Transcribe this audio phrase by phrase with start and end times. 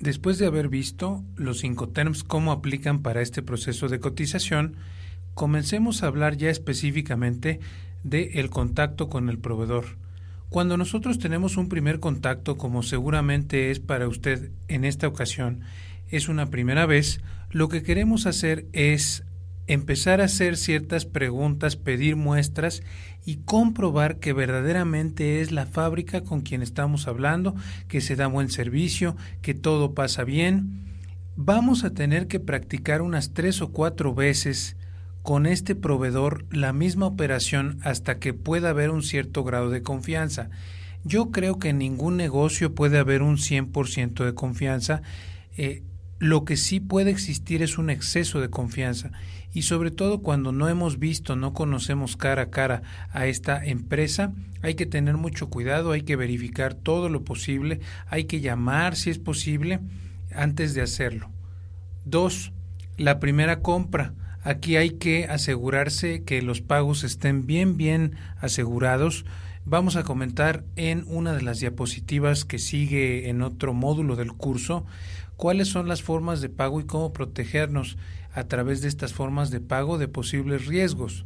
[0.00, 4.76] Después de haber visto los terms cómo aplican para este proceso de cotización,
[5.34, 7.60] comencemos a hablar ya específicamente
[8.02, 9.98] del el contacto con el proveedor.
[10.48, 15.60] Cuando nosotros tenemos un primer contacto, como seguramente es para usted en esta ocasión,
[16.08, 17.20] es una primera vez,
[17.50, 19.22] lo que queremos hacer es
[19.72, 22.82] empezar a hacer ciertas preguntas, pedir muestras
[23.24, 27.54] y comprobar que verdaderamente es la fábrica con quien estamos hablando,
[27.86, 30.86] que se da buen servicio, que todo pasa bien.
[31.36, 34.76] Vamos a tener que practicar unas tres o cuatro veces
[35.22, 40.50] con este proveedor la misma operación hasta que pueda haber un cierto grado de confianza.
[41.04, 45.02] Yo creo que en ningún negocio puede haber un 100% de confianza.
[45.56, 45.84] Eh,
[46.20, 49.10] lo que sí puede existir es un exceso de confianza
[49.52, 54.32] y sobre todo cuando no hemos visto, no conocemos cara a cara a esta empresa,
[54.62, 59.10] hay que tener mucho cuidado, hay que verificar todo lo posible, hay que llamar si
[59.10, 59.80] es posible
[60.32, 61.30] antes de hacerlo.
[62.04, 62.52] Dos,
[62.96, 64.14] la primera compra.
[64.42, 69.24] Aquí hay que asegurarse que los pagos estén bien, bien asegurados.
[69.70, 74.84] Vamos a comentar en una de las diapositivas que sigue en otro módulo del curso
[75.36, 77.96] cuáles son las formas de pago y cómo protegernos
[78.34, 81.24] a través de estas formas de pago de posibles riesgos.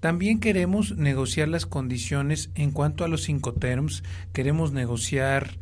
[0.00, 5.58] También queremos negociar las condiciones en cuanto a los cinco terms, queremos negociar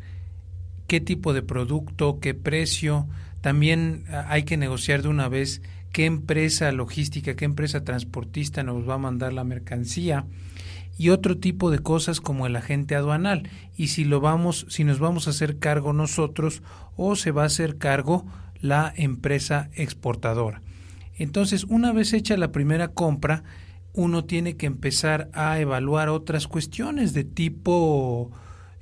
[0.87, 3.09] qué tipo de producto, qué precio,
[3.41, 5.61] también hay que negociar de una vez
[5.91, 10.25] qué empresa logística, qué empresa transportista nos va a mandar la mercancía
[10.99, 14.99] y otro tipo de cosas como el agente aduanal y si lo vamos si nos
[14.99, 16.61] vamos a hacer cargo nosotros
[16.97, 18.25] o se va a hacer cargo
[18.59, 20.61] la empresa exportadora.
[21.17, 23.43] Entonces, una vez hecha la primera compra,
[23.93, 28.31] uno tiene que empezar a evaluar otras cuestiones de tipo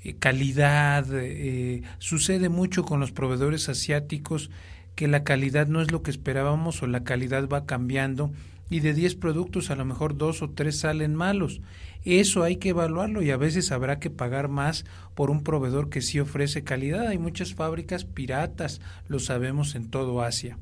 [0.03, 1.05] eh, calidad.
[1.11, 4.50] Eh, sucede mucho con los proveedores asiáticos
[4.95, 8.31] que la calidad no es lo que esperábamos o la calidad va cambiando
[8.69, 11.61] y de 10 productos a lo mejor dos o tres salen malos.
[12.03, 14.85] Eso hay que evaluarlo y a veces habrá que pagar más
[15.16, 17.07] por un proveedor que sí ofrece calidad.
[17.07, 20.57] Hay muchas fábricas piratas, lo sabemos en todo Asia.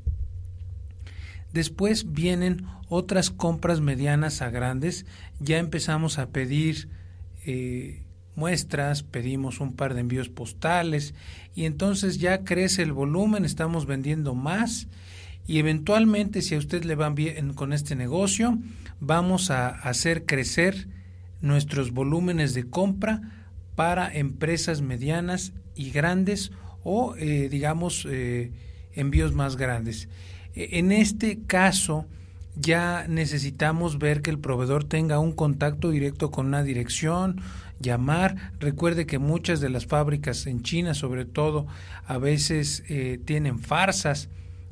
[1.53, 5.05] Después vienen otras compras medianas a grandes.
[5.39, 6.89] Ya empezamos a pedir
[7.45, 8.03] eh,
[8.35, 11.13] muestras, pedimos un par de envíos postales
[11.55, 14.87] y entonces ya crece el volumen, estamos vendiendo más
[15.47, 18.57] y eventualmente si a usted le va bien con este negocio,
[18.99, 20.87] vamos a hacer crecer
[21.41, 23.21] nuestros volúmenes de compra
[23.75, 26.51] para empresas medianas y grandes
[26.83, 28.51] o eh, digamos eh,
[28.93, 30.07] envíos más grandes.
[30.55, 32.07] E, en este caso
[32.55, 37.41] ya necesitamos ver que el proveedor tenga un contacto directo con una dirección,
[37.79, 38.53] llamar.
[38.59, 41.67] Recuerde que muchas de las fábricas en China, sobre todo,
[42.05, 44.29] a veces eh, tienen farsas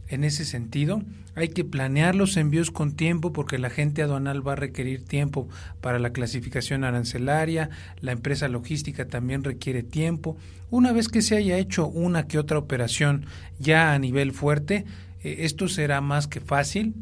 [0.09, 1.02] en ese sentido.
[1.36, 5.47] Hay que planear los envíos con tiempo porque la gente aduanal va a requerir tiempo
[5.81, 7.69] para la clasificación arancelaria,
[8.02, 10.38] la empresa logística también requiere tiempo.
[10.69, 13.25] Una vez que se haya hecho una que otra operación
[13.59, 14.86] ya a nivel fuerte,
[15.24, 16.94] eh, esto será más que fácil.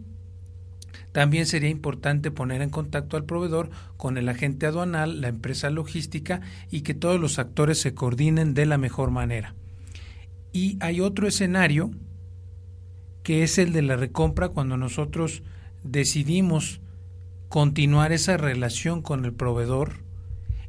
[1.12, 6.40] También sería importante poner en contacto al proveedor con el agente aduanal, la empresa logística
[6.70, 9.54] y que todos los actores se coordinen de la mejor manera.
[10.54, 11.92] Y hay otro escenario
[13.32, 15.42] que es el de la recompra cuando nosotros
[15.84, 16.82] decidimos
[17.48, 20.04] continuar esa relación con el proveedor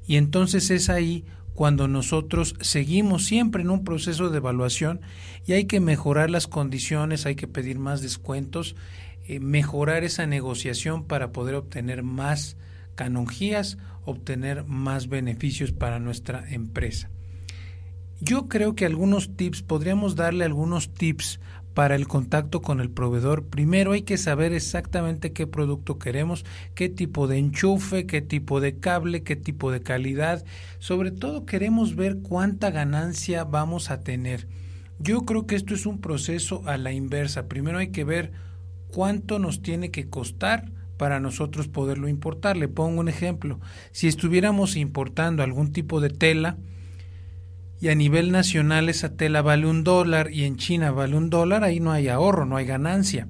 [0.07, 1.25] y entonces es ahí
[1.55, 5.01] cuando nosotros seguimos siempre en un proceso de evaluación
[5.45, 8.77] y hay que mejorar las condiciones, hay que pedir más descuentos,
[9.27, 12.57] eh, mejorar esa negociación para poder obtener más
[12.95, 17.11] canonjías, obtener más beneficios para nuestra empresa.
[18.21, 21.41] Yo creo que algunos tips, podríamos darle algunos tips
[21.75, 26.45] para el contacto con el proveedor, primero hay que saber exactamente qué producto queremos,
[26.75, 30.45] qué tipo de enchufe, qué tipo de cable, qué tipo de calidad.
[30.79, 34.49] Sobre todo queremos ver cuánta ganancia vamos a tener.
[34.99, 37.49] Yo creo que esto es un proceso a la inversa.
[37.49, 38.33] Primero hay que ver
[38.89, 42.57] cuánto nos tiene que costar para nosotros poderlo importar.
[42.57, 43.59] Le pongo un ejemplo.
[43.91, 46.57] Si estuviéramos importando algún tipo de tela,
[47.83, 51.65] y a nivel nacional esa tela vale un dólar y en China vale un dólar,
[51.65, 53.27] ahí no hay ahorro, no hay ganancia.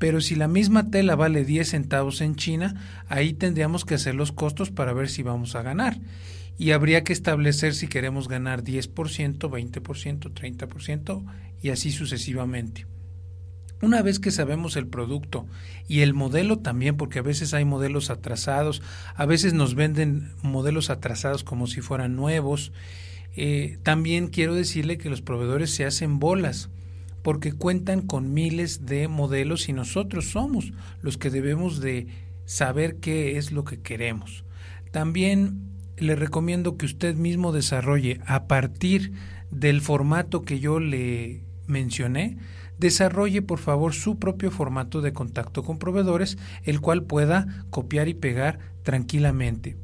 [0.00, 2.74] Pero si la misma tela vale 10 centavos en China,
[3.08, 6.00] ahí tendríamos que hacer los costos para ver si vamos a ganar.
[6.58, 8.92] Y habría que establecer si queremos ganar 10%,
[9.38, 11.24] 20%, 30%
[11.62, 12.86] y así sucesivamente.
[13.80, 15.46] Una vez que sabemos el producto
[15.86, 18.82] y el modelo también, porque a veces hay modelos atrasados,
[19.14, 22.72] a veces nos venden modelos atrasados como si fueran nuevos,
[23.36, 26.70] Eh, también quiero decirle que los proveedores se hacen bolas
[27.22, 32.06] porque cuentan con miles de modelos y nosotros somos los que debemos de
[32.44, 34.44] saber qué es lo que queremos.
[34.90, 35.58] También
[35.96, 39.12] le recomiendo que usted mismo desarrolle a partir
[39.50, 42.36] del formato que yo le mencioné,
[42.78, 48.14] desarrolle por favor su propio formato de contacto con proveedores, el cual pueda copiar y
[48.14, 49.76] pegar tranquilamente.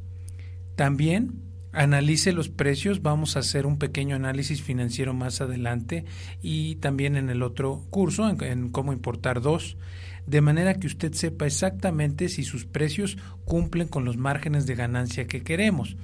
[0.75, 6.05] También analice los precios, vamos a hacer un pequeño análisis financiero más adelante
[6.41, 9.77] y también en el otro curso, en, cómo importar dos,
[10.25, 15.27] de manera que usted sepa exactamente si sus precios cumplen con los márgenes de ganancia
[15.27, 15.95] que queremos.